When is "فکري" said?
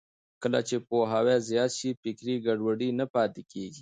2.01-2.35